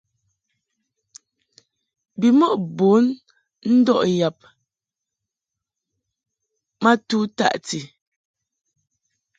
[2.19, 3.05] Bimɔʼ bun
[3.77, 4.37] ndɔʼ yab
[6.81, 7.79] ma tu taʼti.